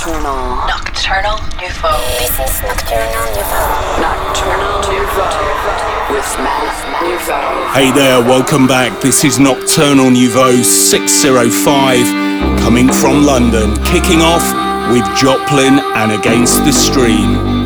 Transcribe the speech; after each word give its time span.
Nocturnal. 0.00 0.56
Nocturnal 0.66 1.36
Nouveau. 1.60 1.92
This 2.18 2.32
is 2.40 2.62
Nocturnal 2.62 3.26
Nouveau. 3.36 4.00
Nocturnal 4.00 4.80
Nouveau. 4.80 5.28
With 6.08 6.38
Matt 6.40 7.02
Nouveau. 7.02 7.68
Hey 7.74 7.92
there, 7.92 8.22
welcome 8.22 8.66
back. 8.66 8.98
This 9.02 9.24
is 9.24 9.38
Nocturnal 9.38 10.10
Nouveau 10.10 10.62
605 10.62 12.60
coming 12.60 12.90
from 12.90 13.24
London, 13.26 13.76
kicking 13.84 14.22
off 14.22 14.40
with 14.90 15.04
Joplin 15.18 15.80
and 15.94 16.12
Against 16.12 16.64
the 16.64 16.72
Stream. 16.72 17.59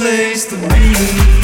Place 0.00 0.46
to 0.46 0.56
be. 0.56 1.39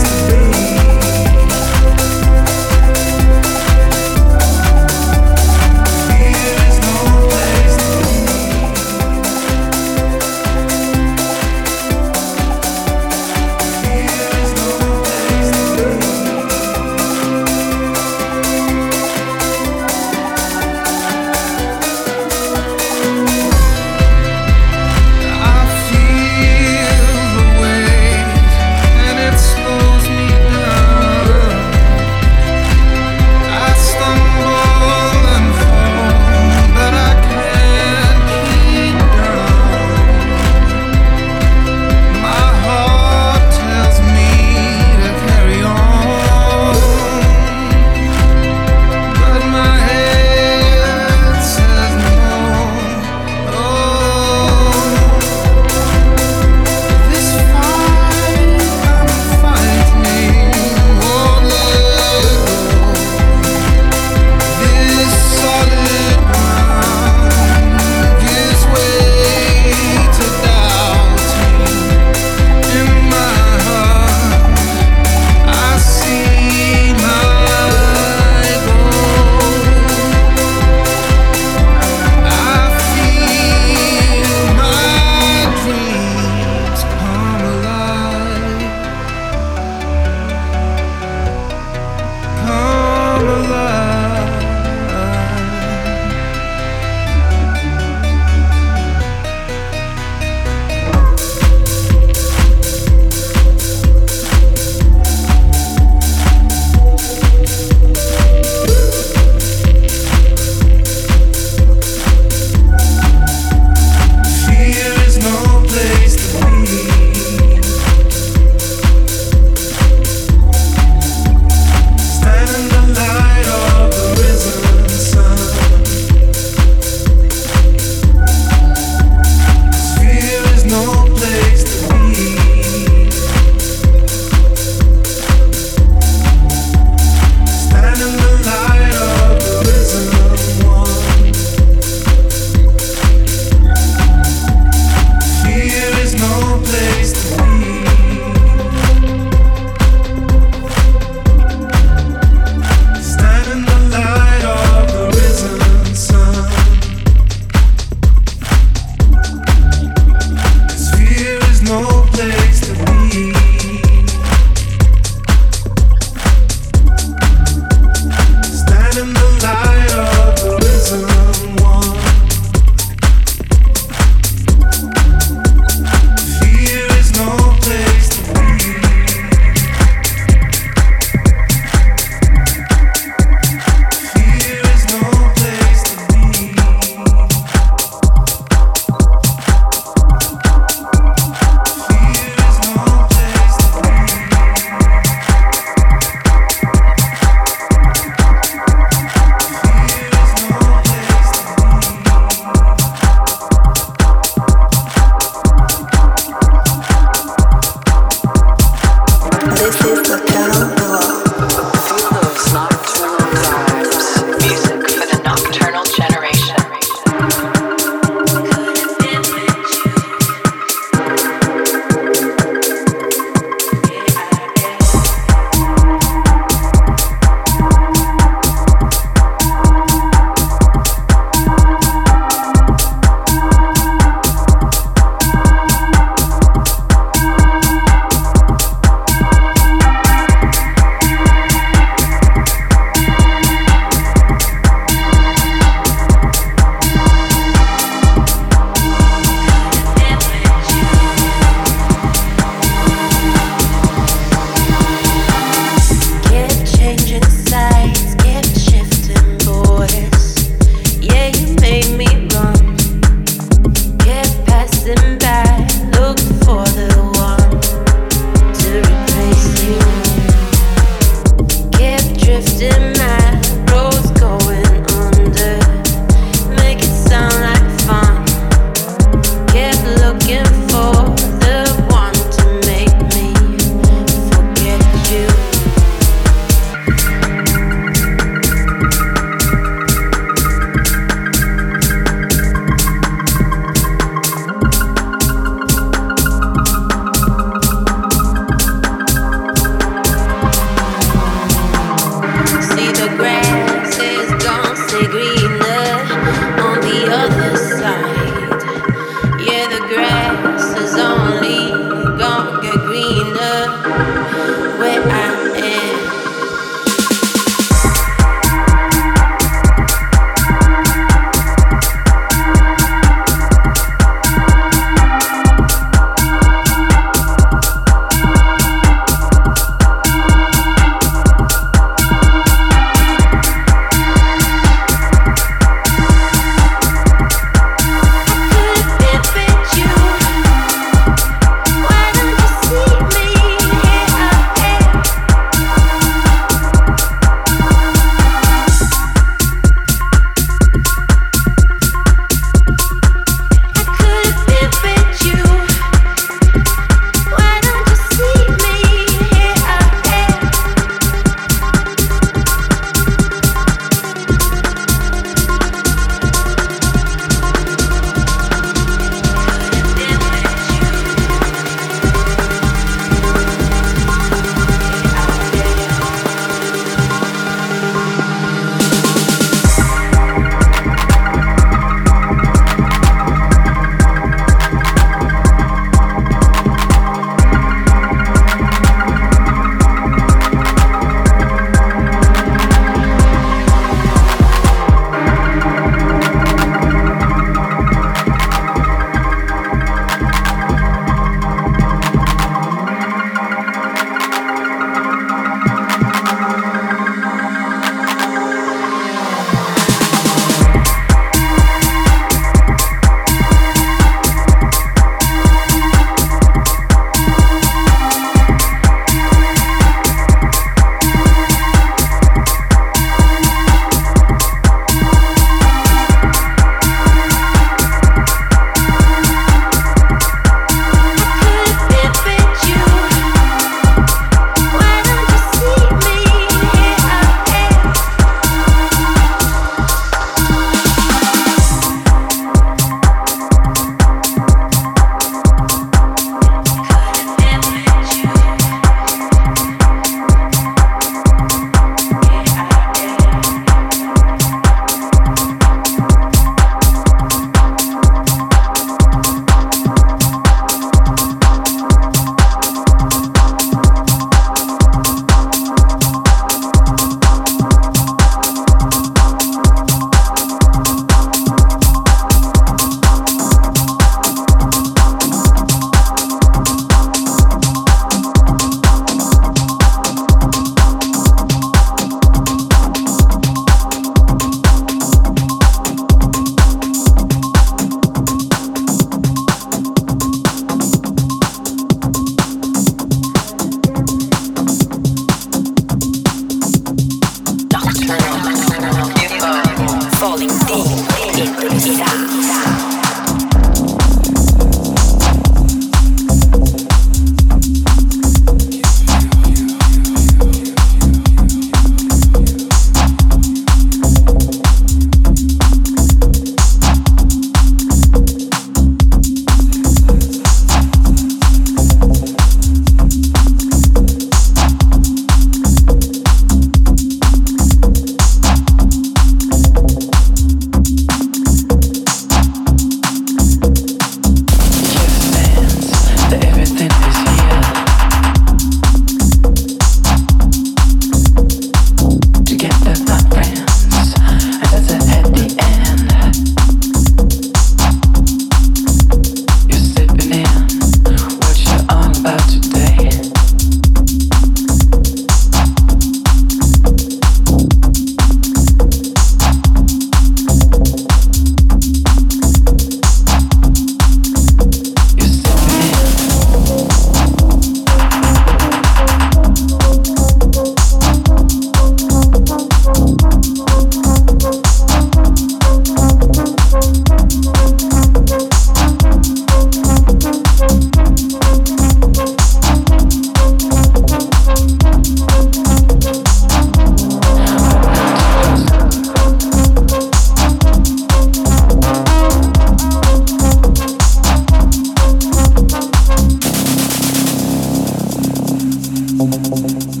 Gracias. 599.29 600.00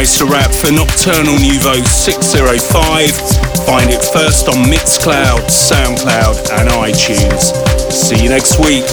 Almost 0.00 0.22
a 0.22 0.24
wrap 0.24 0.54
for 0.54 0.72
Nocturnal 0.72 1.38
Nouveau 1.38 1.84
605. 1.84 3.10
Find 3.66 3.90
it 3.90 4.02
first 4.02 4.48
on 4.48 4.64
Mixcloud, 4.64 5.44
Soundcloud, 5.50 6.58
and 6.58 6.70
iTunes. 6.70 7.52
See 7.92 8.22
you 8.22 8.30
next 8.30 8.58
week. 8.58 8.86